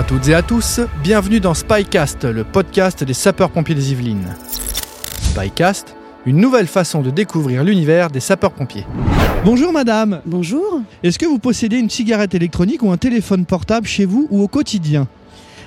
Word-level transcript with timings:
Bonjour 0.00 0.16
à 0.16 0.18
toutes 0.18 0.28
et 0.28 0.34
à 0.34 0.40
tous, 0.42 0.80
bienvenue 1.02 1.40
dans 1.40 1.52
Spycast, 1.52 2.24
le 2.24 2.42
podcast 2.42 3.04
des 3.04 3.12
sapeurs-pompiers 3.12 3.74
des 3.74 3.92
Yvelines. 3.92 4.34
Spycast, 5.20 5.94
une 6.24 6.38
nouvelle 6.38 6.68
façon 6.68 7.02
de 7.02 7.10
découvrir 7.10 7.64
l'univers 7.64 8.08
des 8.08 8.20
sapeurs-pompiers. 8.20 8.86
Bonjour 9.44 9.74
madame, 9.74 10.22
Bonjour. 10.24 10.80
est-ce 11.02 11.18
que 11.18 11.26
vous 11.26 11.38
possédez 11.38 11.76
une 11.76 11.90
cigarette 11.90 12.34
électronique 12.34 12.82
ou 12.82 12.90
un 12.90 12.96
téléphone 12.96 13.44
portable 13.44 13.86
chez 13.86 14.06
vous 14.06 14.26
ou 14.30 14.42
au 14.42 14.48
quotidien? 14.48 15.06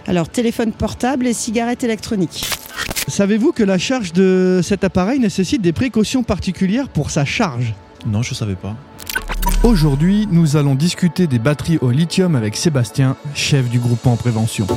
Alors, 0.08 0.28
téléphone 0.28 0.72
portable 0.72 1.28
et 1.28 1.34
cigarette 1.34 1.84
électronique. 1.84 2.50
Savez-vous 3.08 3.52
que 3.52 3.64
la 3.64 3.78
charge 3.78 4.14
de 4.14 4.62
cet 4.64 4.84
appareil 4.84 5.20
nécessite 5.20 5.62
des 5.62 5.74
précautions 5.74 6.24
particulières 6.24 6.90
pour 6.90 7.12
sa 7.12 7.24
charge? 7.24 7.76
Non, 8.08 8.24
je 8.24 8.34
savais 8.34 8.56
pas. 8.56 8.76
Aujourd'hui, 9.64 10.28
nous 10.30 10.58
allons 10.58 10.76
discuter 10.76 11.26
des 11.26 11.40
batteries 11.40 11.78
au 11.80 11.90
lithium 11.90 12.36
avec 12.36 12.58
Sébastien, 12.58 13.16
chef 13.34 13.70
du 13.70 13.80
groupement 13.80 14.18
prévention. 14.18 14.68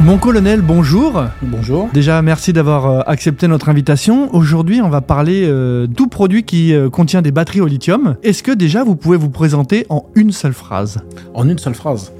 Mon 0.00 0.16
colonel, 0.16 0.62
bonjour. 0.62 1.24
Bonjour. 1.42 1.90
Déjà, 1.92 2.22
merci 2.22 2.54
d'avoir 2.54 2.86
euh, 2.86 3.00
accepté 3.06 3.46
notre 3.48 3.68
invitation. 3.68 4.34
Aujourd'hui, 4.34 4.80
on 4.80 4.88
va 4.88 5.02
parler 5.02 5.44
euh, 5.44 5.86
tout 5.86 6.08
produit 6.08 6.44
qui 6.44 6.72
euh, 6.72 6.88
contient 6.88 7.20
des 7.20 7.30
batteries 7.30 7.60
au 7.60 7.66
lithium. 7.66 8.16
Est-ce 8.22 8.42
que 8.42 8.50
déjà 8.50 8.84
vous 8.84 8.96
pouvez 8.96 9.18
vous 9.18 9.30
présenter 9.30 9.84
en 9.90 10.06
une 10.14 10.32
seule 10.32 10.54
phrase? 10.54 11.02
En 11.34 11.46
une 11.46 11.58
seule 11.58 11.74
phrase. 11.74 12.12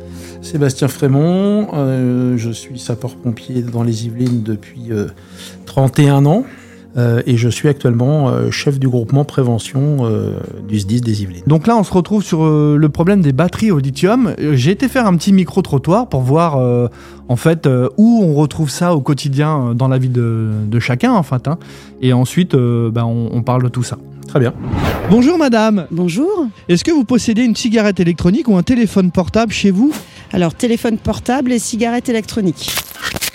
Sébastien 0.42 0.88
Frémont, 0.88 1.68
euh, 1.72 2.36
je 2.36 2.50
suis 2.50 2.78
sapeur-pompier 2.78 3.62
dans 3.62 3.84
les 3.84 4.06
Yvelines 4.06 4.42
depuis 4.42 4.90
euh, 4.90 5.06
31 5.66 6.26
ans 6.26 6.44
euh, 6.96 7.22
et 7.26 7.36
je 7.36 7.48
suis 7.48 7.68
actuellement 7.68 8.28
euh, 8.28 8.50
chef 8.50 8.78
du 8.78 8.88
groupement 8.88 9.24
prévention 9.24 9.98
euh, 10.02 10.38
du 10.68 10.78
SDIS 10.78 11.00
des 11.00 11.22
Yvelines. 11.22 11.42
Donc 11.46 11.66
là, 11.66 11.76
on 11.76 11.84
se 11.84 11.92
retrouve 11.92 12.22
sur 12.22 12.44
euh, 12.44 12.76
le 12.78 12.88
problème 12.88 13.20
des 13.22 13.32
batteries 13.32 13.70
au 13.70 13.78
lithium. 13.78 14.34
J'ai 14.52 14.70
été 14.72 14.88
faire 14.88 15.06
un 15.06 15.16
petit 15.16 15.32
micro-trottoir 15.32 16.08
pour 16.08 16.20
voir 16.22 16.56
euh, 16.58 16.88
en 17.28 17.36
fait 17.36 17.66
euh, 17.66 17.88
où 17.96 18.20
on 18.22 18.34
retrouve 18.34 18.70
ça 18.70 18.94
au 18.94 19.00
quotidien 19.00 19.74
dans 19.74 19.88
la 19.88 19.98
vie 19.98 20.08
de, 20.10 20.50
de 20.66 20.80
chacun 20.80 21.12
en 21.12 21.22
fait. 21.22 21.48
hein. 21.48 21.58
Et 22.00 22.12
ensuite, 22.12 22.54
on, 22.54 23.28
on 23.32 23.42
parle 23.42 23.62
de 23.62 23.68
tout 23.68 23.82
ça. 23.82 23.98
Très 24.28 24.40
bien. 24.40 24.54
Bonjour 25.10 25.36
madame, 25.36 25.86
Bonjour. 25.90 26.46
est-ce 26.68 26.84
que 26.84 26.90
vous 26.90 27.04
possédez 27.04 27.42
une 27.44 27.54
cigarette 27.56 28.00
électronique 28.00 28.48
ou 28.48 28.56
un 28.56 28.62
téléphone 28.62 29.10
portable 29.10 29.52
chez 29.52 29.70
vous? 29.70 29.92
Alors, 30.32 30.54
téléphone 30.54 30.96
portable 30.96 31.52
et 31.52 31.58
cigarette 31.58 32.08
électronique. 32.08 32.70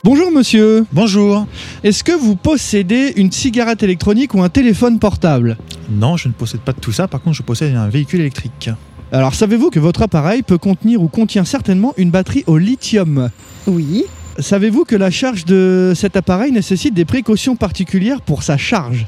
Bonjour 0.07 0.31
monsieur, 0.31 0.85
Bonjour. 0.93 1.45
est-ce 1.83 2.01
que 2.01 2.13
vous 2.13 2.37
possédez 2.37 3.11
une 3.17 3.29
cigarette 3.29 3.83
électronique 3.83 4.33
ou 4.35 4.41
un 4.41 4.47
téléphone 4.47 4.99
portable? 4.99 5.57
Non, 5.89 6.15
je 6.15 6.29
ne 6.29 6.33
possède 6.33 6.61
pas 6.61 6.71
de 6.71 6.79
tout 6.79 6.93
ça. 6.93 7.09
Par 7.09 7.21
contre, 7.21 7.35
je 7.35 7.43
possède 7.43 7.75
un 7.75 7.89
véhicule 7.89 8.21
électrique. 8.21 8.69
Alors 9.11 9.35
savez-vous 9.35 9.69
que 9.69 9.81
votre 9.81 10.03
appareil 10.03 10.43
peut 10.43 10.57
contenir 10.57 11.01
ou 11.01 11.09
contient 11.09 11.43
certainement 11.43 11.93
une 11.97 12.09
batterie 12.09 12.45
au 12.47 12.57
lithium? 12.57 13.29
Oui. 13.67 14.05
Savez-vous 14.39 14.85
que 14.85 14.95
la 14.95 15.11
charge 15.11 15.43
de 15.43 15.91
cet 15.93 16.15
appareil 16.15 16.53
nécessite 16.53 16.93
des 16.93 17.03
précautions 17.03 17.57
particulières 17.57 18.21
pour 18.21 18.43
sa 18.43 18.55
charge? 18.55 19.07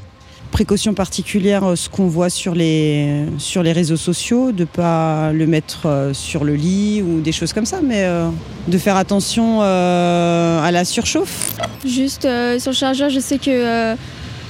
Précaution 0.50 0.94
particulière, 0.94 1.64
euh, 1.64 1.76
ce 1.76 1.88
qu'on 1.88 2.08
voit 2.08 2.28
sur 2.28 2.54
les, 2.54 3.24
sur 3.38 3.62
les 3.62 3.72
réseaux 3.72 3.96
sociaux, 3.96 4.52
de 4.52 4.64
pas 4.64 5.32
le 5.32 5.46
mettre 5.46 5.86
euh, 5.86 6.12
sur 6.12 6.44
le 6.44 6.54
lit 6.54 7.02
ou 7.02 7.20
des 7.20 7.32
choses 7.32 7.52
comme 7.52 7.66
ça, 7.66 7.80
mais 7.82 8.02
euh, 8.04 8.28
de 8.66 8.76
faire 8.76 8.96
attention 8.96 9.60
euh, 9.62 10.60
à 10.62 10.70
la 10.70 10.84
surchauffe. 10.84 11.56
Juste 11.86 12.24
euh, 12.24 12.58
sur 12.58 12.72
le 12.72 12.76
chargeur, 12.76 13.10
je 13.10 13.20
sais 13.20 13.38
que 13.38 13.50
euh, 13.50 13.94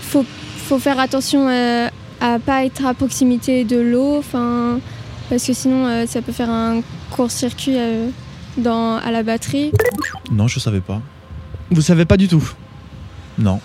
faut, 0.00 0.24
faut 0.56 0.78
faire 0.78 0.98
attention 0.98 1.48
euh, 1.48 1.88
à 2.20 2.38
pas 2.38 2.64
être 2.64 2.84
à 2.86 2.94
proximité 2.94 3.64
de 3.64 3.76
l'eau, 3.76 4.16
enfin 4.18 4.80
parce 5.28 5.44
que 5.46 5.52
sinon 5.52 5.86
euh, 5.86 6.06
ça 6.06 6.22
peut 6.22 6.32
faire 6.32 6.50
un 6.50 6.80
court-circuit 7.10 7.76
euh, 7.76 8.08
dans 8.56 8.96
à 8.96 9.10
la 9.10 9.22
batterie. 9.22 9.70
Non, 10.32 10.48
je 10.48 10.58
savais 10.58 10.80
pas. 10.80 11.00
Vous 11.70 11.82
savez 11.82 12.04
pas 12.04 12.16
du 12.16 12.26
tout? 12.26 12.42
Non. 13.38 13.60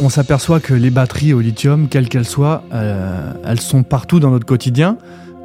On 0.00 0.08
s'aperçoit 0.08 0.60
que 0.60 0.72
les 0.74 0.90
batteries 0.90 1.34
au 1.34 1.40
lithium, 1.40 1.88
quelles 1.88 2.08
qu'elles 2.08 2.24
soient, 2.26 2.62
euh, 2.72 3.32
elles 3.44 3.60
sont 3.60 3.82
partout 3.82 4.18
dans 4.20 4.30
notre 4.30 4.46
quotidien. 4.46 4.96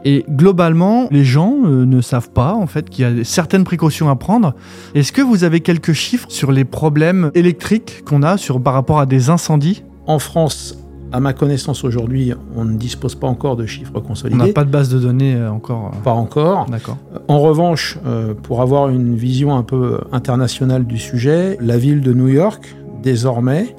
Et 0.07 0.23
globalement, 0.29 1.07
les 1.09 1.25
gens 1.25 1.55
euh, 1.65 1.85
ne 1.85 1.99
savent 1.99 2.29
pas 2.29 2.53
en 2.53 2.67
fait 2.67 2.89
qu'il 2.89 3.03
y 3.03 3.21
a 3.21 3.23
certaines 3.23 3.63
précautions 3.63 4.09
à 4.09 4.15
prendre. 4.15 4.53
Est-ce 4.93 5.11
que 5.11 5.21
vous 5.21 5.43
avez 5.43 5.61
quelques 5.61 5.93
chiffres 5.93 6.27
sur 6.29 6.51
les 6.51 6.63
problèmes 6.63 7.31
électriques 7.33 8.03
qu'on 8.05 8.21
a 8.21 8.37
sur, 8.37 8.61
par 8.61 8.73
rapport 8.75 8.99
à 8.99 9.07
des 9.07 9.29
incendies? 9.31 9.83
En 10.05 10.19
France, 10.19 10.77
à 11.11 11.19
ma 11.19 11.33
connaissance 11.33 11.83
aujourd'hui, 11.83 12.33
on 12.55 12.65
ne 12.65 12.77
dispose 12.77 13.15
pas 13.15 13.27
encore 13.27 13.55
de 13.55 13.65
chiffres 13.65 13.93
On 13.95 14.01
consolidés. 14.01 14.37
n'a 14.47 14.53
pas 14.53 14.63
de 14.63 14.69
base 14.69 14.89
de 14.89 14.99
données 14.99 15.35
euh, 15.35 15.51
encore. 15.51 15.91
Pas 16.03 16.11
encore. 16.11 16.67
D'accord. 16.69 16.97
En 17.27 17.39
revanche, 17.39 17.97
euh, 18.05 18.33
pour 18.33 18.61
avoir 18.61 18.89
une 18.89 19.15
vision 19.15 19.55
un 19.55 19.63
peu 19.63 19.99
internationale 20.11 20.85
du 20.85 20.99
sujet, 20.99 21.57
la 21.59 21.77
ville 21.77 22.01
de 22.01 22.13
New 22.13 22.27
York, 22.27 22.75
désormais, 23.01 23.75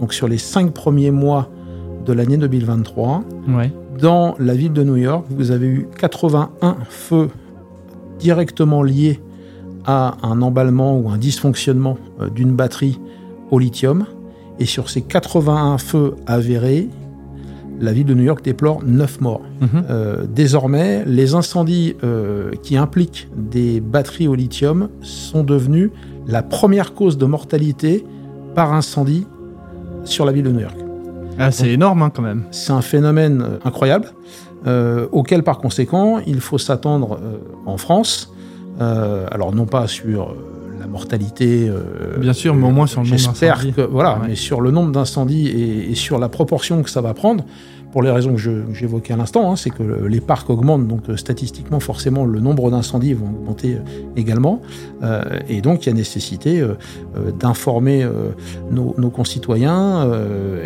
donc 0.00 0.12
sur 0.12 0.28
les 0.28 0.38
cinq 0.38 0.72
premiers 0.72 1.10
mois 1.10 1.48
de 2.04 2.12
l'année 2.12 2.36
2023, 2.36 3.24
Ouais. 3.48 3.72
dans 4.00 4.34
la 4.38 4.54
ville 4.54 4.72
de 4.72 4.82
New 4.82 4.96
York, 4.96 5.26
vous 5.30 5.50
avez 5.50 5.66
eu 5.66 5.88
81 5.98 6.76
feux 6.88 7.28
directement 8.18 8.82
liés 8.82 9.20
à 9.84 10.16
un 10.22 10.42
emballement 10.42 10.98
ou 10.98 11.08
un 11.08 11.18
dysfonctionnement 11.18 11.96
euh, 12.20 12.28
d'une 12.28 12.52
batterie 12.52 12.98
au 13.50 13.58
lithium. 13.58 14.04
Et 14.58 14.66
sur 14.66 14.90
ces 14.90 15.02
81 15.02 15.78
feux 15.78 16.14
avérés, 16.26 16.88
la 17.80 17.92
ville 17.92 18.04
de 18.06 18.14
New 18.14 18.24
York 18.24 18.44
déplore 18.44 18.80
9 18.84 19.20
morts. 19.20 19.42
Mhm. 19.60 19.68
Euh, 19.88 20.24
désormais, 20.28 21.04
les 21.06 21.34
incendies 21.34 21.94
euh, 22.02 22.50
qui 22.62 22.76
impliquent 22.76 23.28
des 23.36 23.80
batteries 23.80 24.26
au 24.28 24.34
lithium 24.34 24.88
sont 25.00 25.44
devenus 25.44 25.90
la 26.26 26.42
première 26.42 26.92
cause 26.94 27.16
de 27.18 27.24
mortalité 27.24 28.04
par 28.54 28.72
incendie 28.72 29.26
sur 30.08 30.24
la 30.24 30.32
ville 30.32 30.44
de 30.44 30.50
New 30.50 30.60
York. 30.60 30.76
Ah, 31.38 31.50
c'est 31.52 31.68
énorme 31.70 32.02
hein, 32.02 32.10
quand 32.14 32.22
même. 32.22 32.44
C'est 32.50 32.72
un 32.72 32.82
phénomène 32.82 33.42
euh, 33.42 33.58
incroyable 33.64 34.08
euh, 34.66 35.06
auquel 35.12 35.42
par 35.44 35.58
conséquent 35.58 36.18
il 36.26 36.40
faut 36.40 36.58
s'attendre 36.58 37.18
euh, 37.22 37.38
en 37.66 37.76
France. 37.76 38.32
Euh, 38.80 39.26
alors 39.30 39.54
non 39.54 39.66
pas 39.66 39.86
sur 39.86 40.34
la 40.80 40.86
mortalité. 40.86 41.70
Bien 42.18 42.32
sûr, 42.32 42.54
mais 42.54 42.66
au 42.66 42.70
moins 42.70 42.86
sur 42.86 43.00
le 43.02 43.06
nombre 43.08 43.18
J'espère 43.18 43.56
d'incendies. 43.56 43.72
que 43.74 43.80
voilà, 43.82 44.18
Ouais. 44.20 44.28
mais 44.28 44.34
sur 44.36 44.60
le 44.60 44.70
nombre 44.70 44.92
d'incendies 44.92 45.48
et, 45.48 45.90
et 45.90 45.94
sur 45.94 46.18
la 46.18 46.28
proportion 46.28 46.82
que 46.82 46.90
ça 46.90 47.00
va 47.00 47.14
prendre, 47.14 47.44
pour 47.92 48.02
les 48.02 48.10
raisons 48.10 48.34
que 48.34 48.40
j'évoquais 48.72 49.14
à 49.14 49.16
l'instant, 49.16 49.50
hein, 49.50 49.56
c'est 49.56 49.70
que 49.70 49.82
le- 49.82 50.08
les 50.08 50.20
parcs 50.20 50.48
augmentent, 50.50 50.86
donc 50.86 51.08
euh, 51.08 51.16
statistiquement 51.16 51.80
forcément 51.80 52.24
le 52.24 52.40
nombre 52.40 52.70
d'incendies 52.70 53.14
vont 53.14 53.28
augmenter 53.28 53.74
euh, 53.74 54.10
également, 54.16 54.60
Euh, 55.02 55.22
et 55.48 55.60
donc 55.60 55.86
il 55.86 55.90
y 55.90 55.92
a 55.92 55.94
nécessité 55.94 56.60
d'informer 57.38 58.04
nos, 58.70 59.10
concitoyens 59.10 60.10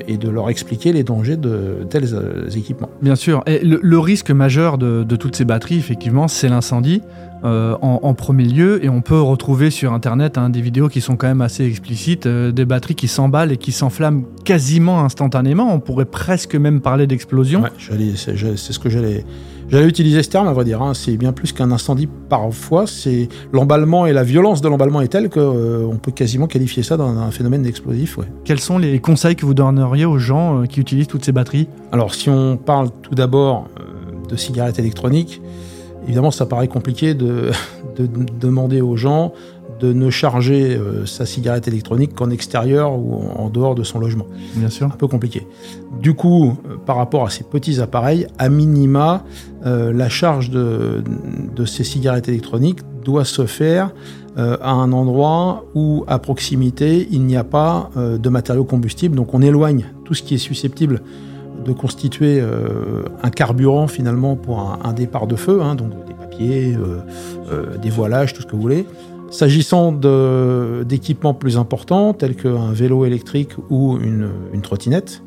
et 0.09 0.17
de 0.17 0.31
leur 0.31 0.49
expliquer 0.49 0.93
les 0.93 1.05
dangers 1.05 1.37
de 1.37 1.87
tels 1.91 2.17
équipements. 2.57 2.89
Bien 3.03 3.15
sûr. 3.15 3.45
Le, 3.47 3.99
risque 3.99 4.31
majeur 4.31 4.79
de, 4.79 5.17
toutes 5.17 5.37
ces 5.37 5.45
batteries, 5.45 5.77
effectivement, 5.77 6.29
c'est 6.29 6.49
l'incendie 6.49 7.03
en, 7.45 8.15
premier 8.15 8.45
lieu. 8.45 8.83
Et 8.83 8.89
on 8.89 9.03
peut 9.03 9.21
retrouver 9.21 9.71
sur 9.71 9.93
Internet 9.93 10.39
hein, 10.39 10.49
des 10.49 10.63
vidéos 10.63 10.89
qui 10.89 11.03
sont 11.03 11.17
quand 11.17 11.29
même 11.29 11.43
assez 11.43 11.67
explicites, 11.67 12.27
des 12.27 12.65
batteries 12.65 12.95
qui 12.95 13.09
s'emballent 13.09 13.53
et 13.53 13.59
qui 13.59 13.73
s'enflamment 13.73 14.25
quasiment 14.45 15.05
instantanément. 15.05 15.75
On 15.75 15.81
pourrait 15.81 16.07
presque 16.07 16.55
même 16.55 16.81
parler 16.81 17.07
d'explosion. 17.13 17.63
Ouais, 17.63 17.69
j'allais- 17.79 18.15
c'est 18.17 18.73
ce 18.73 18.79
que 18.79 18.89
j'allais. 18.91 19.25
J'allais 19.69 19.87
utiliser 19.89 20.23
ce 20.23 20.29
terme, 20.29 20.49
à 20.49 20.53
vrai 20.53 20.65
dire. 20.65 20.83
hein. 20.83 20.93
C'est 20.93 21.17
bien 21.17 21.33
plus 21.33 21.53
qu'un 21.53 21.71
incendie 21.71 22.07
parfois. 22.29 22.87
C'est 22.87 23.29
l'emballement 23.53 24.05
et 24.07 24.13
la 24.13 24.23
violence 24.25 24.61
de 24.61 24.69
l'emballement 24.69 25.01
est 25.01 25.09
telle 25.09 25.29
que 25.31 25.41
euh, 25.41 25.87
on 25.91 25.97
peut 25.97 26.11
quasiment 26.13 26.47
qualifier 26.47 26.83
ça 26.83 26.97
d'un 26.99 27.31
phénomène 27.31 27.63
d'explosif. 27.63 28.19
Ouais. 28.19 28.27
Quels 28.45 28.61
sont 28.61 28.77
les 28.77 28.99
conseils 28.99 29.35
que 29.37 29.47
vous 29.47 29.55
donneriez 29.55 30.05
aux 30.05 30.19
gens 30.19 30.63
euh, 30.63 30.67
qui 30.67 30.81
utilisent 30.81 31.07
toutes 31.07 31.25
ces 31.25 31.33
batteries? 31.33 31.69
Alors, 31.91 32.15
si 32.15 32.29
on 32.29 32.57
parle 32.59 32.91
tout 33.03 33.15
d'abord 33.15 33.69
euh, 33.81 34.29
de 34.29 34.37
cigarettes 34.37 34.79
électroniques, 34.79 35.41
évidemment, 36.07 36.31
ça 36.33 36.45
paraît 36.45 36.69
compliqué 36.69 37.15
de, 37.15 37.51
de 37.99 38.07
demander 38.41 38.83
aux 38.83 38.97
gens 38.97 39.33
de 39.83 39.93
ne 39.93 40.11
charger 40.11 40.77
euh, 40.77 41.07
sa 41.07 41.27
cigarette 41.27 41.67
électronique 41.67 42.15
qu'en 42.15 42.31
extérieur 42.31 42.97
ou 42.97 43.21
en 43.37 43.51
dehors 43.51 43.75
de 43.75 43.83
son 43.83 43.99
logement. 43.99 44.27
Bien 44.55 44.71
sûr. 44.71 44.87
un 44.87 44.91
peu 44.91 45.09
compliqué. 45.09 45.47
Du 46.01 46.15
coup, 46.15 46.57
euh, 46.69 46.77
par 46.87 46.97
rapport 46.97 47.27
à 47.27 47.31
ces 47.31 47.43
petits 47.43 47.81
appareils, 47.81 48.29
à 48.39 48.49
minima, 48.49 49.25
euh, 49.67 49.93
la 49.93 50.09
charge 50.09 50.51
de, 50.51 51.03
de 51.55 51.65
ces 51.65 51.83
cigarettes 51.83 52.29
électroniques 52.29 52.81
doit 53.05 53.25
se 53.25 53.47
faire 53.47 53.91
à 54.35 54.71
un 54.71 54.93
endroit 54.93 55.67
où, 55.75 56.05
à 56.07 56.19
proximité, 56.19 57.07
il 57.11 57.27
n'y 57.27 57.37
a 57.37 57.45
pas 57.45 57.91
de 57.95 58.29
matériaux 58.31 58.65
combustibles. 58.65 59.15
Donc 59.15 59.35
on 59.35 59.43
éloigne 59.43 59.85
tout 60.07 60.15
ce 60.15 60.23
qui 60.23 60.37
est 60.37 60.39
susceptible 60.39 61.03
de 61.65 61.73
constituer 61.73 62.41
euh, 62.41 63.03
un 63.23 63.31
carburant 63.31 63.87
finalement 63.87 64.37
pour 64.37 64.61
un, 64.61 64.79
un 64.85 64.93
départ 64.93 65.27
de 65.27 65.37
feu, 65.37 65.61
hein, 65.63 65.75
donc 65.75 65.91
des 66.07 66.15
papiers, 66.15 66.75
euh, 66.75 66.99
euh, 67.51 67.77
des 67.79 67.91
voilages, 67.91 68.33
tout 68.33 68.43
ce 68.43 68.47
que 68.47 68.53
vous 68.53 68.63
voulez. 68.63 68.87
S'agissant 69.33 69.93
d'équipements 70.85 71.35
plus 71.35 71.57
importants, 71.57 72.13
tels 72.13 72.37
qu'un 72.37 72.73
vélo 72.73 73.05
électrique 73.07 73.51
ou 73.71 73.97
une, 73.99 74.29
une 74.53 74.61
trottinette, 74.61 75.23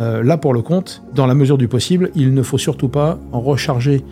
euh, 0.00 0.22
là 0.22 0.36
pour 0.38 0.54
le 0.54 0.62
compte, 0.62 1.02
dans 1.14 1.26
la 1.26 1.34
mesure 1.34 1.58
du 1.58 1.68
possible, 1.68 2.10
il 2.14 2.32
ne 2.34 2.42
faut 2.42 2.58
surtout 2.58 2.88
pas 2.88 3.18
recharger 3.32 4.04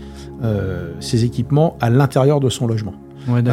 euh, 0.44 0.92
ces 1.00 1.24
équipements 1.24 1.76
à 1.80 1.90
l'intérieur 1.90 2.38
de 2.40 2.48
son 2.48 2.66
logement. 2.66 2.94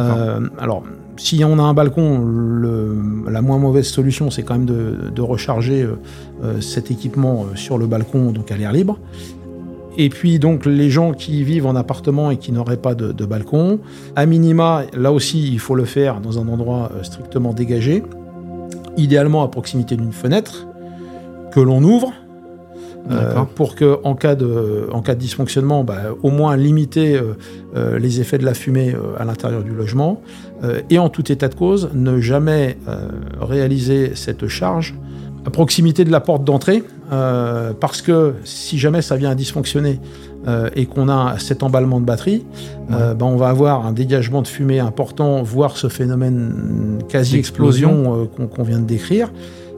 Euh, 0.02 0.40
alors, 0.58 0.82
si 1.16 1.42
on 1.44 1.58
a 1.58 1.62
un 1.62 1.74
balcon, 1.74 2.20
le- 2.24 2.96
la 3.28 3.42
moins 3.42 3.58
mauvaise 3.58 3.86
solution, 3.88 4.30
c'est 4.30 4.42
quand 4.42 4.54
même 4.54 4.66
de, 4.66 5.10
de 5.14 5.22
recharger 5.22 5.86
cet 6.60 6.90
équipement 6.92 7.46
sur 7.56 7.76
le 7.78 7.86
balcon, 7.86 8.30
donc 8.30 8.52
à 8.52 8.56
l'air 8.56 8.72
libre. 8.72 8.98
Et 9.98 10.08
puis 10.08 10.38
donc 10.38 10.64
les 10.64 10.90
gens 10.90 11.12
qui 11.12 11.42
vivent 11.42 11.66
en 11.66 11.76
appartement 11.76 12.30
et 12.30 12.36
qui 12.36 12.52
n'auraient 12.52 12.76
pas 12.76 12.94
de, 12.94 13.12
de 13.12 13.24
balcon, 13.26 13.80
à 14.16 14.24
minima, 14.26 14.84
là 14.94 15.12
aussi, 15.12 15.52
il 15.52 15.58
faut 15.58 15.74
le 15.74 15.84
faire 15.84 16.20
dans 16.20 16.38
un 16.38 16.48
endroit 16.48 16.90
euh, 16.94 17.02
strictement 17.02 17.52
dégagé, 17.52 18.04
idéalement 18.96 19.42
à 19.42 19.48
proximité 19.48 19.96
d'une 19.96 20.12
fenêtre 20.12 20.66
que 21.52 21.60
l'on 21.60 21.82
ouvre. 21.82 22.12
euh, 23.10 23.44
pour 23.54 23.74
que 23.74 23.98
en 24.04 24.14
cas 24.14 24.34
de 24.34 24.88
en 24.92 25.00
cas 25.00 25.14
de 25.14 25.20
dysfonctionnement, 25.20 25.82
bah, 25.82 26.14
au 26.22 26.30
moins 26.30 26.56
limiter 26.56 27.16
euh, 27.16 27.34
euh, 27.74 27.98
les 27.98 28.20
effets 28.20 28.38
de 28.38 28.44
la 28.44 28.54
fumée 28.54 28.94
à 29.18 29.24
l'intérieur 29.24 29.62
du 29.62 29.72
logement 29.72 30.20
et 30.90 30.98
en 30.98 31.08
tout 31.08 31.30
état 31.30 31.48
de 31.48 31.54
cause, 31.54 31.90
ne 31.94 32.20
jamais 32.20 32.76
réaliser 33.40 34.16
cette 34.16 34.48
charge 34.48 34.94
à 35.48 35.50
proximité 35.50 36.04
de 36.04 36.10
la 36.10 36.20
porte 36.20 36.44
d'entrée, 36.44 36.82
euh, 37.10 37.72
parce 37.72 38.02
que 38.02 38.34
si 38.44 38.78
jamais 38.78 39.00
ça 39.00 39.16
vient 39.16 39.30
à 39.30 39.34
dysfonctionner 39.34 39.98
euh, 40.46 40.68
et 40.76 40.84
qu'on 40.84 41.08
a 41.08 41.38
cet 41.38 41.62
emballement 41.62 42.00
de 42.00 42.04
batterie, 42.04 42.44
euh, 42.90 43.14
ben, 43.14 43.24
on 43.24 43.36
va 43.36 43.48
avoir 43.48 43.86
un 43.86 43.92
dégagement 43.92 44.42
de 44.42 44.46
fumée 44.46 44.78
important, 44.78 45.42
voire 45.42 45.78
ce 45.78 45.88
phénomène 45.88 46.98
quasi-explosion 47.08 48.28
qu'on 48.54 48.62
vient 48.62 48.78
de 48.78 48.84
décrire. 48.84 49.32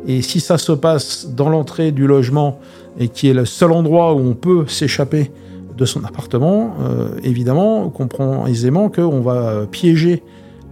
Et 0.09 0.23
si 0.23 0.41
ça 0.41 0.59
se 0.59 0.73
passe 0.73 1.29
dans 1.37 1.49
l'entrée 1.49 1.93
du 1.93 2.09
logement 2.09 2.59
et 2.99 3.07
qui 3.07 3.29
est 3.29 3.35
le 3.35 3.45
seul 3.45 3.71
endroit 3.71 4.15
où 4.15 4.19
on 4.19 4.35
peut 4.35 4.65
s'échapper 4.67 5.31
de 5.77 5.85
son 5.85 6.03
appartement, 6.05 6.75
évidemment, 7.23 7.85
on 7.85 7.91
comprend 7.91 8.45
aisément 8.47 8.89
qu'on 8.89 9.21
va 9.21 9.67
piéger 9.71 10.25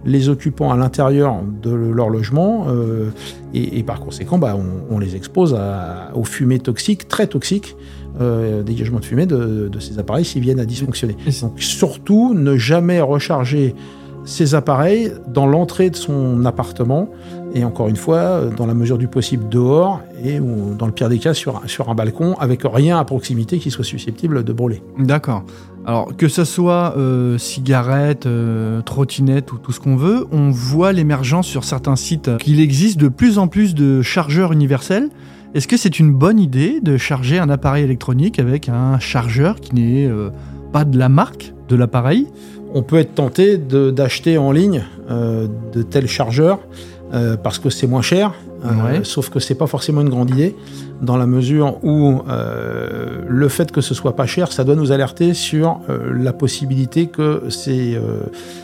les 0.05 0.29
occupants 0.29 0.71
à 0.71 0.77
l'intérieur 0.77 1.37
de 1.61 1.71
leur 1.71 2.09
logement 2.09 2.65
euh, 2.69 3.09
et, 3.53 3.79
et 3.79 3.83
par 3.83 3.99
conséquent, 3.99 4.37
bah, 4.37 4.55
on, 4.57 4.95
on 4.95 4.99
les 4.99 5.15
expose 5.15 5.53
à- 5.53 6.11
aux 6.15 6.23
fumées 6.23 6.59
toxiques, 6.59 7.07
très 7.07 7.27
toxiques, 7.27 7.75
euh, 8.21 8.63
dégagement 8.63 8.99
de 8.99 9.05
fumée 9.05 9.25
de, 9.25 9.67
de 9.67 9.79
ces 9.79 9.99
appareils 9.99 10.25
s'ils 10.25 10.41
viennent 10.41 10.59
à 10.59 10.65
dysfonctionner. 10.65 11.15
Donc 11.41 11.61
surtout, 11.61 12.33
ne 12.33 12.55
jamais 12.57 13.01
recharger 13.01 13.75
ces 14.29 14.55
appareils 14.55 15.11
dans 15.27 15.47
l'entrée 15.47 15.89
de 15.89 15.95
son 15.95 16.45
appartement 16.45 17.09
et 17.55 17.63
encore 17.63 17.87
une 17.87 17.95
fois, 17.95 18.17
euh, 18.17 18.49
dans 18.55 18.67
la 18.67 18.73
mesure 18.73 18.97
du 18.97 19.07
possible 19.07 19.49
dehors 19.49 20.01
et 20.23 20.39
ou, 20.39 20.75
dans 20.77 20.85
le 20.85 20.91
pire 20.91 21.09
des 21.09 21.17
cas 21.17 21.33
sur, 21.33 21.61
sur 21.65 21.89
un 21.89 21.95
balcon 21.95 22.35
avec 22.39 22.61
rien 22.63 22.99
à 22.99 23.05
proximité 23.05 23.57
qui 23.57 23.71
soit 23.71 23.83
susceptible 23.83 24.43
de 24.43 24.53
brûler. 24.53 24.83
D'accord. 24.99 25.43
Alors, 25.85 26.15
que 26.15 26.27
ce 26.27 26.43
soit 26.43 26.93
euh, 26.97 27.37
cigarettes, 27.39 28.27
euh, 28.27 28.81
trottinettes 28.81 29.51
ou 29.51 29.57
tout 29.57 29.71
ce 29.71 29.79
qu'on 29.79 29.95
veut, 29.95 30.27
on 30.31 30.51
voit 30.51 30.91
l'émergence 30.91 31.47
sur 31.47 31.63
certains 31.63 31.95
sites 31.95 32.37
qu'il 32.37 32.59
existe 32.59 32.99
de 32.99 33.07
plus 33.07 33.39
en 33.39 33.47
plus 33.47 33.73
de 33.73 34.03
chargeurs 34.03 34.51
universels. 34.51 35.09
Est-ce 35.55 35.67
que 35.67 35.77
c'est 35.77 35.99
une 35.99 36.13
bonne 36.13 36.39
idée 36.39 36.79
de 36.81 36.97
charger 36.97 37.39
un 37.39 37.49
appareil 37.49 37.83
électronique 37.83 38.37
avec 38.37 38.69
un 38.69 38.99
chargeur 38.99 39.59
qui 39.59 39.73
n'est 39.73 40.07
pas 40.71 40.85
de 40.85 40.99
la 40.99 41.09
marque 41.09 41.55
de 41.69 41.75
l'appareil? 41.75 42.27
On 42.73 42.83
peut 42.83 42.97
être 42.97 43.15
tenté 43.15 43.57
d'acheter 43.57 44.37
en 44.37 44.51
ligne 44.51 44.83
euh, 45.09 45.47
de 45.73 45.81
tels 45.81 46.07
chargeurs 46.07 46.59
euh, 47.13 47.37
parce 47.37 47.59
que 47.59 47.69
c'est 47.69 47.87
moins 47.87 48.01
cher. 48.01 48.33
Euh, 48.63 48.67
Ouais. 48.83 48.99
Sauf 49.03 49.29
que 49.29 49.39
c'est 49.39 49.55
pas 49.55 49.67
forcément 49.67 50.01
une 50.01 50.09
grande 50.09 50.29
idée 50.29 50.55
dans 51.01 51.17
la 51.17 51.25
mesure 51.25 51.83
où 51.83 52.21
euh, 52.27 53.21
le 53.27 53.47
fait 53.47 53.71
que 53.71 53.81
ce 53.81 53.93
soit 53.93 54.15
pas 54.15 54.25
cher, 54.25 54.51
ça 54.51 54.63
doit 54.63 54.75
nous 54.75 54.91
alerter 54.91 55.33
sur 55.33 55.79
euh, 55.89 56.11
la 56.13 56.33
possibilité 56.33 57.07
que 57.07 57.43
ces, 57.49 57.97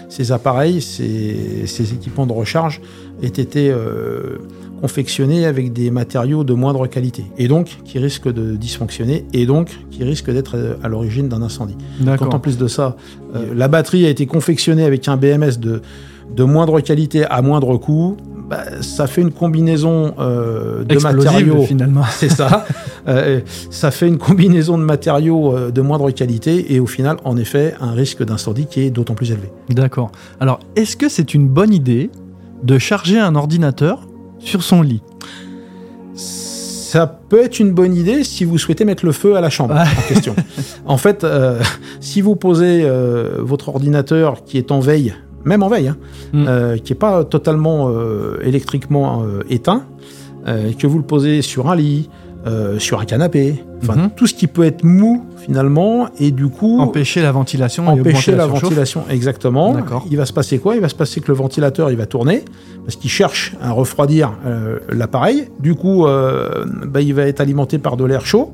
ces 0.09 0.31
appareils, 0.31 0.81
ces, 0.81 1.65
ces 1.67 1.93
équipements 1.93 2.25
de 2.25 2.33
recharge 2.33 2.81
aient 3.23 3.27
été 3.27 3.73
confectionnés 4.81 5.45
avec 5.45 5.73
des 5.73 5.89
matériaux 5.91 6.43
de 6.43 6.53
moindre 6.53 6.87
qualité 6.87 7.25
et 7.37 7.47
donc 7.47 7.77
qui 7.85 7.99
risquent 7.99 8.31
de 8.31 8.55
dysfonctionner 8.55 9.25
et 9.33 9.45
donc 9.45 9.69
qui 9.89 10.03
risquent 10.03 10.31
d'être 10.31 10.77
à 10.83 10.87
l'origine 10.87 11.27
d'un 11.29 11.41
incendie. 11.41 11.77
Quand 12.19 12.33
en 12.33 12.39
plus 12.39 12.57
de 12.57 12.67
ça, 12.67 12.95
euh, 13.35 13.53
la 13.55 13.67
batterie 13.67 14.05
a 14.05 14.09
été 14.09 14.25
confectionnée 14.25 14.83
avec 14.83 15.07
un 15.07 15.17
BMS 15.17 15.57
de, 15.59 15.81
de 16.35 16.43
moindre 16.43 16.79
qualité 16.81 17.25
à 17.25 17.41
moindre 17.41 17.77
coût, 17.77 18.17
bah, 18.47 18.81
ça 18.81 19.07
fait 19.07 19.21
une 19.21 19.31
combinaison 19.31 20.13
euh, 20.19 20.83
de 20.83 20.99
matériaux. 20.99 21.63
finalement. 21.63 22.03
C'est 22.11 22.29
ça. 22.29 22.65
Euh, 23.07 23.41
ça 23.69 23.91
fait 23.91 24.07
une 24.07 24.17
combinaison 24.17 24.79
de 24.79 24.83
matériaux 24.83 25.55
euh, 25.55 25.69
de 25.69 25.79
moindre 25.81 26.09
qualité 26.09 26.73
et 26.73 26.79
au 26.79 26.87
final, 26.87 27.17
en 27.23 27.37
effet, 27.37 27.75
un 27.79 27.91
risque 27.91 28.23
d'incendie 28.23 28.65
qui 28.65 28.81
est 28.81 28.89
d'autant 28.89 29.13
plus 29.13 29.29
élevé. 29.29 29.51
D'accord. 29.69 30.11
Alors, 30.39 30.59
est-ce 30.75 30.97
que 30.97 31.07
c'est 31.07 31.35
une 31.35 31.47
bonne 31.47 31.71
idée 31.71 32.09
de 32.63 32.79
charger 32.79 33.19
un 33.19 33.35
ordinateur 33.35 34.07
sur 34.39 34.63
son 34.63 34.81
lit? 34.81 35.03
Ça 36.15 37.07
peut 37.07 37.43
être 37.43 37.59
une 37.59 37.73
bonne 37.73 37.93
idée 37.93 38.23
si 38.23 38.45
vous 38.45 38.57
souhaitez 38.57 38.85
mettre 38.85 39.05
le 39.05 39.11
feu 39.11 39.35
à 39.35 39.41
la 39.41 39.49
chambre 39.49 39.75
en 39.75 40.07
question. 40.07 40.33
En 40.85 40.97
fait, 40.97 41.23
euh, 41.23 41.59
si 41.99 42.21
vous 42.21 42.37
posez 42.37 42.83
euh, 42.83 43.39
votre 43.39 43.69
ordinateur 43.69 44.45
qui 44.45 44.57
est 44.57 44.71
en 44.71 44.79
veille, 44.79 45.13
même 45.45 45.63
en 45.63 45.69
veille, 45.69 45.87
hein, 45.89 45.97
Mm. 46.33 46.45
euh, 46.47 46.77
qui 46.77 46.91
n'est 46.91 46.99
pas 46.99 47.23
totalement 47.23 47.89
euh, 47.89 48.37
électriquement 48.43 49.23
euh, 49.23 49.41
éteint, 49.49 49.83
que 50.77 50.85
vous 50.85 50.99
le 50.99 51.03
posez 51.03 51.41
sur 51.41 51.69
un 51.71 51.75
lit, 51.75 52.07
sur 52.77 52.99
un 52.99 53.05
canapé, 53.05 53.63
enfin 53.81 53.95
Mhm. 53.95 54.09
tout 54.15 54.27
ce 54.27 54.35
qui 54.35 54.45
peut 54.45 54.63
être 54.63 54.83
mou 54.83 55.25
finalement, 55.37 56.07
et 56.19 56.29
du 56.29 56.49
coup 56.49 56.79
Empêcher 56.79 57.23
la 57.23 57.31
ventilation 57.31 57.83
et 57.85 57.99
empêcher 57.99 58.09
augmenter 58.09 58.31
la 58.33 58.43
surchauffe 58.43 58.61
ventilation 58.63 59.03
exactement. 59.09 59.75
Il 60.11 60.17
va 60.17 60.27
se 60.27 60.33
passer 60.33 60.59
quoi? 60.59 60.75
Il 60.75 60.81
va 60.81 60.89
se 60.89 60.93
passer 60.93 61.19
que 61.21 61.29
le 61.29 61.33
ventilateur 61.33 61.89
il 61.89 61.97
va 61.97 62.05
tourner 62.05 62.43
parce 62.85 62.95
qu'il 62.95 63.09
cherche 63.09 63.55
à 63.63 63.71
refroidir 63.71 64.33
l'appareil. 64.89 65.47
Du 65.59 65.73
coup, 65.73 66.05
bah, 66.05 67.01
il 67.01 67.15
va 67.15 67.23
être 67.23 67.41
alimenté 67.41 67.79
par 67.79 67.97
de 67.97 68.05
l'air 68.05 68.23
chaud 68.27 68.51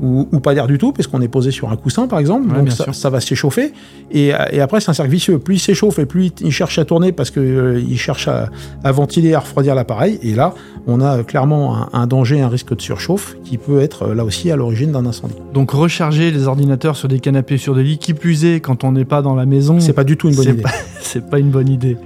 ou, 0.00 0.28
ou 0.32 0.40
pas 0.40 0.54
d'air 0.54 0.66
du 0.66 0.78
tout 0.78 0.92
parce 0.92 1.06
qu'on 1.06 1.20
est 1.20 1.28
posé 1.28 1.50
sur 1.50 1.70
un 1.70 1.76
coussin 1.76 2.06
par 2.06 2.18
exemple. 2.18 2.50
Ouais, 2.50 2.58
Donc 2.58 2.70
ça, 2.72 3.10
va 3.10 3.20
s'échauffer 3.20 3.72
et, 4.10 4.32
et 4.50 4.60
après 4.60 4.80
c'est 4.80 4.90
un 4.90 4.94
cercle 4.94 5.10
vicieux. 5.10 5.38
Plus 5.38 5.56
il 5.56 5.60
s'échauffe 5.60 5.98
et 5.98 6.06
plus 6.06 6.30
il, 6.40 6.52
cherche 6.52 6.78
à 6.78 6.84
tourner 6.84 7.12
parce 7.12 7.30
que 7.30 7.40
euh, 7.40 7.80
il 7.80 7.98
cherche 7.98 8.28
à, 8.28 8.48
à 8.84 8.92
ventiler, 8.92 9.34
à 9.34 9.40
refroidir 9.40 9.74
l'appareil. 9.74 10.18
Et 10.22 10.34
là, 10.34 10.54
on 10.86 11.00
a 11.00 11.22
clairement 11.22 11.76
un, 11.76 11.88
un 11.92 12.06
danger, 12.06 12.40
un 12.40 12.48
risque 12.48 12.74
de 12.74 12.80
surchauffe 12.80 13.36
qui 13.44 13.58
peut 13.58 13.80
être 13.80 14.04
euh, 14.04 14.14
là 14.14 14.24
aussi 14.24 14.50
à 14.50 14.56
l'origine 14.56 14.92
d'un 14.92 15.06
incendie. 15.06 15.34
Donc 15.54 15.70
recharger 15.72 16.30
les 16.30 16.46
ordinateurs 16.46 16.96
sur 16.96 17.08
des 17.08 17.20
canapés, 17.20 17.58
sur 17.58 17.74
des 17.74 17.82
lits, 17.82 17.98
qui 17.98 18.14
plus 18.14 18.44
est 18.44 18.60
quand 18.60 18.84
on 18.84 18.92
n'est 18.92 19.04
pas 19.04 19.22
dans 19.22 19.34
la 19.34 19.46
maison, 19.46 19.80
C'est 19.80 19.92
pas 19.92 20.04
du 20.04 20.16
tout 20.16 20.28
une 20.28 20.36
bonne 20.36 20.48
idée. 20.48 20.62
c'est 21.00 21.28
pas 21.28 21.38
une 21.38 21.50
bonne 21.50 21.68
idée. 21.68 21.96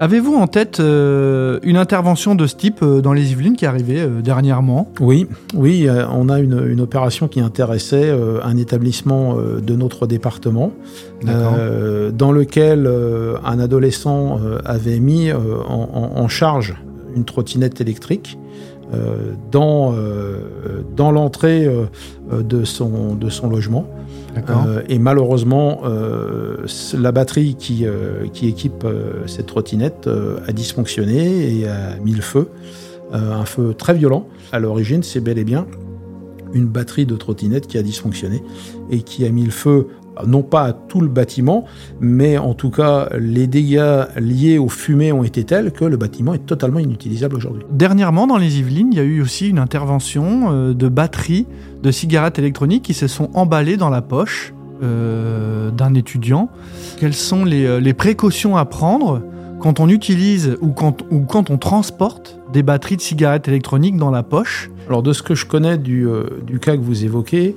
Avez-vous 0.00 0.34
en 0.34 0.46
tête 0.46 0.80
euh, 0.80 1.58
une 1.62 1.76
intervention 1.76 2.34
de 2.34 2.46
ce 2.46 2.54
type 2.54 2.80
euh, 2.82 3.00
dans 3.00 3.12
les 3.12 3.32
Yvelines 3.32 3.56
qui 3.56 3.64
est 3.64 3.68
arrivée 3.68 4.06
dernièrement? 4.22 4.90
Oui, 5.00 5.26
oui, 5.54 5.88
on 6.12 6.28
a 6.28 6.38
une, 6.38 6.66
une 6.68 6.80
opération 6.80 7.25
qui 7.28 7.40
intéressait 7.40 8.08
euh, 8.10 8.38
un 8.42 8.56
établissement 8.56 9.36
euh, 9.38 9.60
de 9.60 9.74
notre 9.76 10.06
département, 10.06 10.72
euh, 11.26 12.10
dans 12.10 12.32
lequel 12.32 12.88
un 13.44 13.58
adolescent 13.58 14.40
avait 14.64 14.98
mis 15.00 15.32
en, 15.32 15.38
en- 15.68 16.12
en 16.22 16.28
charge 16.28 16.74
une 17.14 17.24
trottinette 17.24 17.80
électrique 17.80 18.38
euh, 18.94 19.32
dans, 19.50 19.94
euh, 19.94 20.38
dans 20.96 21.10
l'entrée 21.10 21.66
euh, 21.66 22.42
de, 22.42 22.64
son, 22.64 23.14
de 23.14 23.28
son 23.30 23.48
logement. 23.48 23.86
Et 24.90 24.98
malheureusement, 24.98 25.80
la 26.98 27.10
batterie 27.12 27.54
qui, 27.58 27.86
qui 28.34 28.48
équipe 28.48 28.86
cette 29.26 29.46
trottinette 29.46 30.10
a 30.46 30.52
dysfonctionné 30.52 31.58
et 31.60 31.66
a 31.66 31.96
mis 32.04 32.12
le 32.12 32.20
feu, 32.20 32.48
un 33.14 33.46
feu 33.46 33.72
très 33.72 33.94
violent. 33.94 34.26
À 34.52 34.58
l'origine, 34.58 35.02
c'est 35.02 35.20
bel 35.20 35.38
et 35.38 35.44
bien 35.44 35.66
une 36.56 36.66
batterie 36.66 37.06
de 37.06 37.16
trottinette 37.16 37.66
qui 37.66 37.78
a 37.78 37.82
dysfonctionné 37.82 38.42
et 38.90 39.02
qui 39.02 39.24
a 39.24 39.30
mis 39.30 39.44
le 39.44 39.50
feu 39.50 39.88
non 40.26 40.42
pas 40.42 40.64
à 40.64 40.72
tout 40.72 41.00
le 41.00 41.08
bâtiment, 41.08 41.64
mais 42.00 42.38
en 42.38 42.54
tout 42.54 42.70
cas, 42.70 43.08
les 43.18 43.46
dégâts 43.46 44.04
liés 44.18 44.58
aux 44.58 44.68
fumées 44.68 45.12
ont 45.12 45.24
été 45.24 45.44
tels 45.44 45.72
que 45.72 45.84
le 45.84 45.96
bâtiment 45.96 46.34
est 46.34 46.46
totalement 46.46 46.78
inutilisable 46.78 47.36
aujourd'hui. 47.36 47.64
Dernièrement, 47.70 48.26
dans 48.26 48.38
les 48.38 48.58
Yvelines, 48.58 48.92
il 48.92 48.96
y 48.96 49.00
a 49.00 49.04
eu 49.04 49.20
aussi 49.20 49.48
une 49.48 49.58
intervention 49.58 50.50
euh, 50.50 50.74
de 50.74 50.88
batteries 50.88 51.46
de 51.82 51.90
cigarettes 51.90 52.38
électroniques 52.38 52.84
qui 52.84 52.94
se 52.94 53.08
sont 53.08 53.30
emballées 53.34 53.76
dans 53.76 53.90
la 53.90 54.02
poche 54.02 54.54
euh, 54.82 55.70
d'un 55.70 55.94
étudiant. 55.94 56.48
Quelles 56.98 57.14
sont 57.14 57.44
les, 57.44 57.66
euh, 57.66 57.80
les 57.80 57.94
précautions 57.94 58.56
à 58.56 58.64
prendre 58.64 59.22
quand 59.60 59.80
on 59.80 59.88
utilise 59.88 60.56
ou 60.60 60.72
quand 60.72 61.50
on 61.50 61.58
transporte 61.58 62.38
des 62.52 62.62
batteries 62.62 62.96
de 62.96 63.02
cigarettes 63.02 63.48
électroniques 63.48 63.96
dans 63.96 64.10
la 64.10 64.22
poche 64.22 64.70
Alors 64.88 65.02
de 65.02 65.12
ce 65.12 65.22
que 65.22 65.34
je 65.34 65.46
connais 65.46 65.78
du, 65.78 66.06
euh, 66.08 66.24
du 66.46 66.58
cas 66.58 66.76
que 66.76 66.82
vous 66.82 67.04
évoquez, 67.04 67.56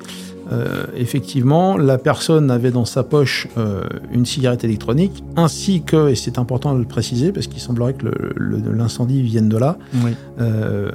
euh, 0.51 0.85
effectivement, 0.97 1.77
la 1.77 1.99
personne 1.99 2.49
avait 2.49 2.71
dans 2.71 2.85
sa 2.85 3.03
poche 3.03 3.47
euh, 3.59 3.83
une 4.11 4.25
cigarette 4.25 4.63
électronique, 4.63 5.23
ainsi 5.35 5.83
que, 5.83 6.09
et 6.09 6.15
c'est 6.15 6.39
important 6.39 6.73
de 6.73 6.79
le 6.79 6.85
préciser 6.85 7.31
parce 7.31 7.45
qu'il 7.45 7.61
semblerait 7.61 7.93
que 7.93 8.07
l'incendie 8.39 9.21
vienne 9.21 9.47
de 9.47 9.57
là, 9.57 9.77
Oui. 10.03 10.11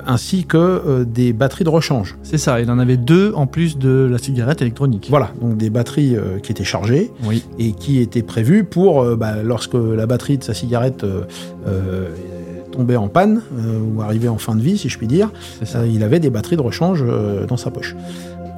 ainsi 0.07 0.45
que 0.45 1.05
des 1.05 1.33
batteries 1.33 1.63
de 1.63 1.69
rechange. 1.69 2.17
C'est 2.25 2.39
ça, 2.39 2.61
il 2.61 2.69
en 2.69 2.81
avait 2.81 2.97
deux 2.97 3.33
en 3.37 3.47
plus 3.47 3.79
de 3.79 4.09
la 4.11 4.19
cigarette 4.19 4.61
électronique. 4.61 5.07
Voilà, 5.09 5.31
donc 5.41 5.57
des 5.57 5.71
batteries 5.71 6.17
qui 6.43 6.51
étaient 6.51 6.65
chargées 6.65 7.13
Oui. 7.25 7.45
et 7.61 7.73
qui 7.73 8.01
étaient 8.01 8.23
prévues 8.25 8.65
pour, 8.65 9.05
bah, 9.17 9.43
lorsque 9.45 9.75
la 9.75 10.07
batterie 10.07 10.39
de 10.39 10.43
sa 10.43 10.55
cigarette 10.55 11.07
tombait 12.75 12.97
en 12.97 13.09
panne, 13.09 13.43
euh, 13.59 13.79
ou 13.81 14.03
arrivait 14.03 14.29
en 14.29 14.39
fin 14.39 14.55
de 14.55 14.61
vie, 14.61 14.77
si 14.79 14.89
je 14.89 14.99
puis 14.99 15.07
dire, 15.07 15.31
euh, 15.75 15.87
il 15.87 16.03
avait 16.03 16.21
des 16.21 16.31
batteries 16.31 16.57
de 16.57 16.63
rechange 16.63 17.05
euh, 17.07 17.47
dans 17.47 17.57
sa 17.57 17.71
poche. 17.71 17.95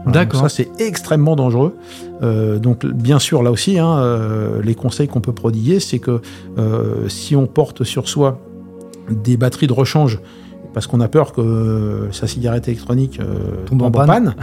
Voilà, 0.04 0.20
D'accord. 0.20 0.42
Ça, 0.42 0.48
c'est 0.48 0.68
extrêmement 0.78 1.34
dangereux. 1.34 1.74
Euh, 2.22 2.58
donc, 2.60 2.86
bien 2.86 3.18
sûr, 3.18 3.42
là 3.42 3.50
aussi, 3.50 3.78
hein, 3.78 3.98
euh, 3.98 4.62
les 4.62 4.76
conseils 4.76 5.08
qu'on 5.08 5.20
peut 5.20 5.32
prodiguer, 5.32 5.80
c'est 5.80 5.98
que 5.98 6.20
euh, 6.58 7.08
si 7.08 7.34
on 7.34 7.46
porte 7.46 7.82
sur 7.82 8.08
soi 8.08 8.40
des 9.10 9.36
batteries 9.36 9.66
de 9.66 9.72
rechange, 9.72 10.20
parce 10.74 10.86
qu'on 10.86 11.00
a 11.00 11.08
peur 11.08 11.32
que 11.32 12.08
sa 12.12 12.26
cigarette 12.26 12.68
électronique 12.68 13.18
Tombe 13.64 13.82
en 13.82 13.90
panne. 13.90 14.34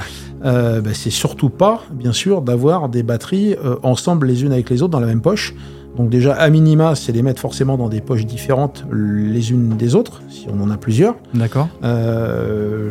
panne, 0.43 0.81
bah, 0.81 0.93
c'est 0.93 1.11
surtout 1.11 1.49
pas, 1.49 1.83
bien 1.91 2.11
sûr, 2.11 2.41
d'avoir 2.41 2.89
des 2.89 3.03
batteries 3.03 3.55
ensemble 3.83 4.27
les 4.27 4.43
unes 4.43 4.51
avec 4.51 4.69
les 4.71 4.81
autres 4.81 4.91
dans 4.91 4.99
la 4.99 5.07
même 5.07 5.21
poche. 5.21 5.53
Donc 5.97 6.09
déjà, 6.09 6.33
à 6.33 6.49
minima, 6.49 6.95
c'est 6.95 7.11
les 7.11 7.21
mettre 7.21 7.39
forcément 7.39 7.77
dans 7.77 7.89
des 7.89 8.01
poches 8.01 8.25
différentes 8.25 8.85
les 8.91 9.51
unes 9.51 9.77
des 9.77 9.95
autres, 9.95 10.23
si 10.29 10.47
on 10.51 10.61
en 10.61 10.71
a 10.71 10.77
plusieurs. 10.77 11.15
D'accord. 11.33 11.67
Euh, 11.83 12.89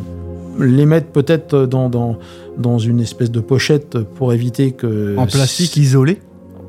les 0.61 0.87
mettre 0.87 1.09
peut-être 1.09 1.67
dans, 1.67 1.89
dans, 1.89 2.19
dans 2.59 2.79
une 2.79 3.01
espèce 3.01 3.31
de 3.31 3.41
pochette 3.41 3.99
pour 3.99 4.33
éviter 4.33 4.73
que... 4.73 5.17
En 5.17 5.27
plastique 5.27 5.77
isolé. 5.77 6.21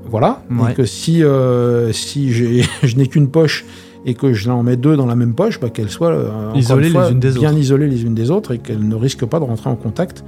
Voilà. 0.09 0.43
Ouais. 0.49 0.71
Et 0.71 0.75
que 0.75 0.85
si, 0.85 1.23
euh, 1.23 1.91
si 1.91 2.31
je 2.83 2.97
n'ai 2.97 3.07
qu'une 3.07 3.29
poche 3.29 3.65
et 4.05 4.15
que 4.15 4.33
je 4.33 4.49
en 4.49 4.63
mets 4.63 4.75
deux 4.75 4.97
dans 4.97 5.05
la 5.05 5.15
même 5.15 5.35
poche, 5.35 5.59
bah, 5.59 5.69
qu'elles 5.69 5.89
soient 5.89 6.09
euh, 6.09 6.51
Isolées 6.55 6.89
fois, 6.89 7.05
les 7.05 7.11
unes 7.11 7.19
des 7.19 7.31
bien 7.31 7.49
autres. 7.51 7.59
isolées 7.59 7.87
les 7.87 8.03
unes 8.03 8.15
des 8.15 8.31
autres 8.31 8.53
et 8.53 8.57
qu'elles 8.57 8.85
ne 8.85 8.95
risquent 8.95 9.25
pas 9.25 9.39
de 9.39 9.45
rentrer 9.45 9.69
en 9.69 9.75
contact 9.75 10.23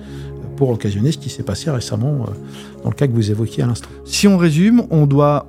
pour 0.55 0.69
occasionner 0.69 1.11
ce 1.11 1.17
qui 1.17 1.29
s'est 1.29 1.43
passé 1.43 1.69
récemment 1.69 2.27
dans 2.83 2.89
le 2.89 2.95
cas 2.95 3.07
que 3.07 3.11
vous 3.11 3.29
évoquiez 3.31 3.63
à 3.63 3.67
l'instant. 3.67 3.89
Si 4.05 4.25
on 4.27 4.37
résume, 4.37 4.83
on 4.89 5.05
doit 5.05 5.47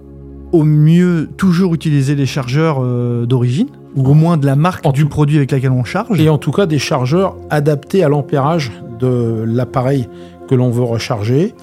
au 0.53 0.63
mieux 0.65 1.29
toujours 1.37 1.75
utiliser 1.75 2.15
les 2.15 2.27
chargeurs 2.27 2.79
euh, 2.81 3.27
d'origine, 3.27 3.69
ou 3.97 4.07
au 4.09 4.15
moins 4.15 4.37
de 4.37 4.47
la 4.47 4.57
marque 4.57 4.85
En 4.87 4.93
du 4.93 5.07
produit 5.07 5.37
avec 5.39 5.53
lequel 5.53 5.71
on 5.71 5.85
charge. 5.85 6.21
Et 6.21 6.29
en 6.29 6.39
tout 6.39 6.53
cas 6.53 6.67
des 6.67 6.79
chargeurs 6.79 7.37
adaptés 7.51 8.05
à 8.05 8.09
l'ampérage 8.09 8.71
de 9.01 9.43
l'appareil 9.47 10.09
que 10.49 10.55
l'on 10.55 10.71
veut 10.71 10.83
recharger, 10.85 11.55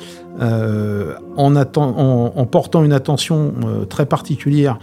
euh, 0.41 1.13
en, 1.37 1.53
atten- 1.55 1.79
en- 1.95 2.33
en 2.35 2.45
portant 2.45 2.83
une 2.83 2.93
attention 2.93 3.53
euh, 3.65 3.85
très 3.85 4.05
particulière 4.05 4.79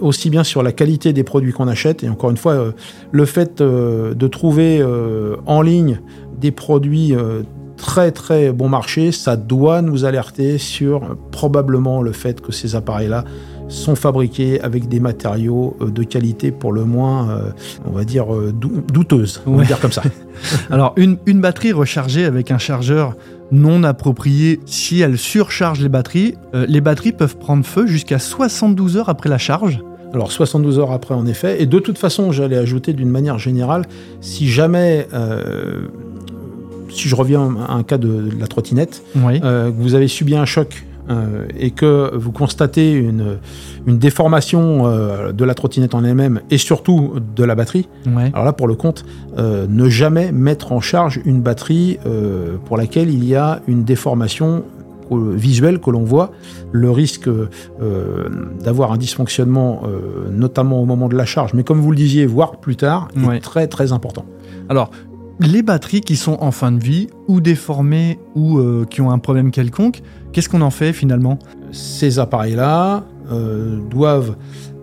aussi 0.00 0.30
bien 0.30 0.44
sur 0.44 0.62
la 0.62 0.70
qualité 0.70 1.12
des 1.12 1.24
produits 1.24 1.50
qu'on 1.52 1.66
achète, 1.66 2.04
et 2.04 2.08
encore 2.08 2.30
une 2.30 2.36
fois, 2.36 2.66
le 3.10 3.24
fait 3.24 3.60
de 3.60 4.26
trouver 4.28 4.80
en 5.46 5.60
ligne 5.60 5.98
des 6.40 6.52
produits 6.52 7.16
très 7.82 8.12
très 8.12 8.52
bon 8.52 8.68
marché, 8.68 9.10
ça 9.10 9.36
doit 9.36 9.82
nous 9.82 10.04
alerter 10.04 10.56
sur 10.58 11.02
euh, 11.02 11.18
probablement 11.32 12.00
le 12.00 12.12
fait 12.12 12.40
que 12.40 12.52
ces 12.52 12.76
appareils-là 12.76 13.24
sont 13.68 13.96
fabriqués 13.96 14.60
avec 14.60 14.88
des 14.88 15.00
matériaux 15.00 15.76
euh, 15.80 15.90
de 15.90 16.04
qualité 16.04 16.52
pour 16.52 16.72
le 16.72 16.84
moins, 16.84 17.30
euh, 17.30 17.50
on 17.84 17.90
va 17.90 18.04
dire, 18.04 18.26
dou- 18.52 18.82
douteuse, 18.92 19.42
on 19.46 19.56
va 19.56 19.64
dire 19.64 19.80
comme 19.80 19.90
ça. 19.92 20.02
Alors, 20.70 20.92
une, 20.96 21.16
une 21.26 21.40
batterie 21.40 21.72
rechargée 21.72 22.24
avec 22.24 22.50
un 22.52 22.58
chargeur 22.58 23.16
non 23.50 23.82
approprié, 23.82 24.60
si 24.64 25.00
elle 25.00 25.18
surcharge 25.18 25.80
les 25.80 25.88
batteries, 25.88 26.36
euh, 26.54 26.64
les 26.68 26.80
batteries 26.80 27.12
peuvent 27.12 27.36
prendre 27.36 27.64
feu 27.66 27.86
jusqu'à 27.86 28.18
72 28.20 28.96
heures 28.96 29.08
après 29.08 29.28
la 29.28 29.38
charge. 29.38 29.80
Alors 30.14 30.30
72 30.30 30.78
heures 30.78 30.92
après 30.92 31.14
en 31.14 31.26
effet, 31.26 31.62
et 31.62 31.66
de 31.66 31.78
toute 31.78 31.96
façon 31.96 32.32
j'allais 32.32 32.58
ajouter 32.58 32.92
d'une 32.92 33.08
manière 33.08 33.38
générale, 33.38 33.86
si 34.20 34.46
jamais, 34.46 35.08
euh, 35.14 35.88
si 36.92 37.08
je 37.08 37.14
reviens 37.14 37.56
à 37.68 37.74
un 37.74 37.82
cas 37.82 37.98
de, 37.98 38.08
de 38.08 38.40
la 38.40 38.46
trottinette, 38.46 39.02
Oui. 39.16 39.40
euh, 39.42 39.70
vous 39.76 39.94
avez 39.94 40.08
subi 40.08 40.36
un 40.36 40.44
choc 40.44 40.84
euh, 41.10 41.46
et 41.58 41.72
que 41.72 42.14
vous 42.14 42.30
constatez 42.30 42.92
une, 42.92 43.38
une 43.86 43.98
déformation 43.98 44.86
euh, 44.86 45.32
de 45.32 45.44
la 45.44 45.54
trottinette 45.54 45.94
en 45.96 46.04
elle-même 46.04 46.40
et 46.50 46.58
surtout 46.58 47.14
de 47.34 47.42
la 47.44 47.54
batterie, 47.56 47.88
Ouais. 48.06 48.30
alors 48.32 48.44
là 48.44 48.52
pour 48.52 48.68
le 48.68 48.74
compte, 48.76 49.04
euh, 49.38 49.66
ne 49.68 49.88
jamais 49.88 50.30
mettre 50.30 50.70
en 50.72 50.80
charge 50.80 51.20
une 51.24 51.40
batterie 51.40 51.98
pour 52.66 52.76
laquelle 52.76 53.10
il 53.12 53.24
y 53.24 53.34
a 53.34 53.60
une 53.66 53.82
déformation 53.84 54.62
visuelle 55.10 55.78
que 55.80 55.90
l'on 55.90 56.04
voit, 56.04 56.30
le 56.70 56.90
risque 56.90 57.28
d'avoir 58.64 58.92
un 58.92 58.96
dysfonctionnement, 58.96 59.82
notamment 60.30 60.80
au 60.80 60.84
moment 60.86 61.08
de 61.08 61.16
la 61.16 61.24
charge, 61.26 61.52
mais 61.54 61.64
comme 61.64 61.80
vous 61.80 61.90
le 61.90 61.96
disiez, 61.96 62.26
voire 62.26 62.56
plus 62.56 62.76
tard, 62.76 63.08
Ouais. 63.16 63.36
est 63.36 63.40
très 63.40 63.66
très 63.66 63.92
important. 63.92 64.24
Alors, 64.68 64.90
les 65.42 65.62
batteries 65.62 66.00
qui 66.00 66.16
sont 66.16 66.38
en 66.40 66.50
fin 66.50 66.72
de 66.72 66.82
vie, 66.82 67.08
ou 67.28 67.40
déformées, 67.40 68.18
ou 68.34 68.58
euh, 68.58 68.86
qui 68.88 69.00
ont 69.00 69.10
un 69.10 69.18
problème 69.18 69.50
quelconque, 69.50 70.02
qu'est-ce 70.32 70.48
qu'on 70.48 70.62
en 70.62 70.70
fait 70.70 70.92
finalement? 70.92 71.38
Ces 71.72 72.18
appareils-là 72.18 73.04
euh, 73.30 73.78
doivent 73.90 74.36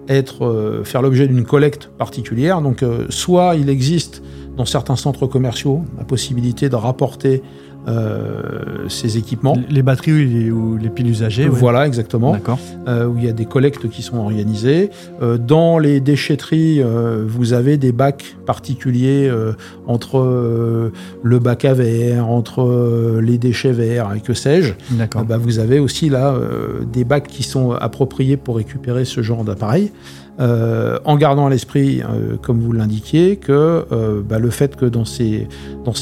être, 0.08 0.46
euh, 0.46 0.84
faire 0.84 1.02
l'objet 1.02 1.28
d'une 1.28 1.46
collecte 1.46 1.90
particulière. 1.98 2.62
Donc, 2.62 2.84
soit 3.10 3.56
il 3.56 3.70
existe 3.70 4.22
dans 4.58 4.66
certains 4.66 4.96
centres 4.96 5.28
commerciaux 5.28 5.84
la 5.98 6.04
possibilité 6.04 6.68
de 6.68 6.76
rapporter 6.76 7.42
euh, 7.88 8.88
ces 8.90 9.18
équipements. 9.18 9.58
Les 9.70 9.82
batteries 9.82 10.12
ou 10.12 10.16
les, 10.18 10.52
ou 10.52 10.78
les 10.78 10.90
piles 10.90 11.08
usagées 11.08 11.48
ouais. 11.48 11.58
Voilà, 11.58 11.88
exactement. 11.88 12.34
D'accord. 12.34 12.60
euh, 12.88 13.06
où 13.06 13.18
il 13.18 13.26
y 13.26 13.30
a 13.30 13.34
des 13.34 13.46
collectes 13.46 13.90
qui 13.90 14.02
sont 14.02 14.18
organisées. 14.18 14.90
Euh, 15.22 15.38
dans 15.38 15.80
les 15.80 16.00
déchetteries, 16.00 16.82
euh, 16.82 17.24
vous 17.28 17.54
avez 17.54 17.78
des 17.78 17.92
bacs 17.92 18.36
particuliers 18.46 19.28
euh, 19.30 19.54
entre 19.88 20.92
le 21.24 21.40
bac 21.40 21.66
à 21.66 21.74
verre, 21.74 22.28
entre 22.28 23.20
les 23.22 23.38
déchets 23.38 23.72
verts 23.72 24.14
et 24.16 24.20
que 24.20 24.34
sais-je. 24.34 24.74
D'accord. 24.92 25.24
Bah, 25.24 25.38
vous 25.38 25.60
avez 25.60 25.80
aussi 25.80 26.10
là 26.10 26.34
euh, 26.34 26.82
des 26.92 27.04
bacs 27.04 27.28
qui 27.28 27.44
sont 27.44 27.72
appropriés 27.72 28.38
pour 28.38 28.58
récupérer 28.58 29.06
ce 29.06 29.22
genre 29.22 29.44
d'appareil. 29.44 29.92
Euh, 30.40 31.00
en 31.04 31.18
gardant 31.18 31.48
à 31.48 31.50
l'esprit, 31.50 32.02
euh, 32.02 32.38
comme 32.42 32.62
vous 32.62 32.72
l'indiquiez, 32.72 33.36
que 33.36 33.86
euh, 33.92 34.22
bah, 34.22 34.40
le 34.40 34.50
fait 34.50 34.76
que 34.76 34.86
dans 34.86 35.06
ces, 35.06 35.48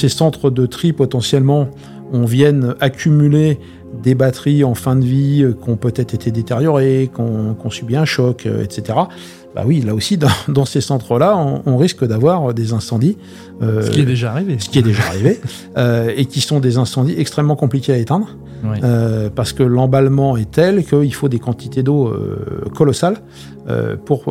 centres 0.10 0.50
de 0.52 0.66
tri, 0.66 0.94
potentiellement, 0.94 1.70
on 2.12 2.26
vienne 2.26 2.76
accumuler 2.80 3.60
des 4.04 4.14
batteries 4.14 4.64
en 4.64 4.76
fin 4.76 4.96
de 4.96 5.04
vie 5.04 5.44
euh, 5.44 5.54
qui 5.54 5.70
ont 5.70 5.78
peut-être 5.78 6.14
été 6.14 6.30
détériorées, 6.30 7.10
qui 7.14 7.22
ont, 7.22 7.70
subi 7.72 7.96
un 7.96 8.06
choc, 8.06 8.46
etc. 8.46 9.00
Bah 9.58 9.64
oui, 9.66 9.82
là 9.82 9.96
aussi, 9.96 10.18
dans, 10.18 10.28
dans 10.50 10.66
ces 10.66 10.82
centres-là, 10.82 11.36
on, 11.36 11.64
on 11.66 11.78
risque 11.78 12.06
d'avoir 12.06 12.54
des 12.54 12.74
incendies. 12.74 13.18
euh, 13.64 13.82
Ce 13.82 13.90
qui 13.90 14.02
est 14.02 14.06
déjà 14.06 14.30
arrivé. 14.32 14.58
ce 14.60 14.70
qui 14.70 14.78
est 14.78 14.84
déjà 14.84 15.02
arrivé, 15.08 15.42
euh, 15.78 16.12
et 16.16 16.26
qui 16.26 16.42
sont 16.42 16.60
des 16.60 16.78
incendies 16.78 17.16
extrêmement 17.18 17.56
compliqués 17.56 17.92
à 17.94 17.98
éteindre, 17.98 18.38
euh, 18.84 19.32
parce 19.34 19.54
que 19.54 19.64
l'emballement 19.64 20.38
est 20.38 20.52
tel 20.52 20.86
qu'il 20.86 21.12
faut 21.16 21.28
des 21.28 21.40
quantités 21.40 21.82
d'eau 21.82 22.14
colossales 22.76 23.18
pour, 24.06 24.26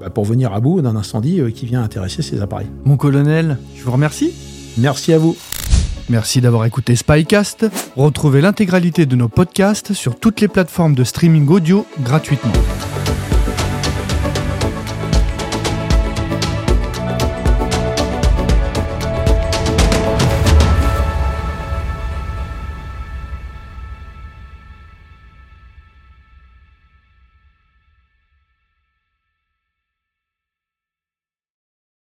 bah, 0.00 0.10
pour 0.10 0.24
venir 0.24 0.52
à 0.52 0.60
bout 0.60 0.80
d'un 0.80 0.94
incendie 0.94 1.40
qui 1.52 1.66
vient 1.66 1.82
intéresser 1.82 2.22
ces 2.22 2.40
appareils. 2.40 2.68
Mon 2.84 2.96
colonel, 2.96 3.56
je 3.74 3.82
vous 3.82 3.90
remercie. 3.92 4.32
Merci 4.78 5.12
à 5.12 5.18
vous. 5.18 5.36
Merci 6.08 6.40
d'avoir 6.40 6.64
écouté 6.66 6.94
Spycast. 6.94 7.66
Retrouvez 7.96 8.40
l'intégralité 8.42 9.06
de 9.06 9.16
nos 9.16 9.28
podcasts 9.28 9.92
sur 9.92 10.18
toutes 10.20 10.40
les 10.40 10.48
plateformes 10.48 10.94
de 10.94 11.02
streaming 11.02 11.48
audio 11.48 11.84
gratuitement. 12.04 12.52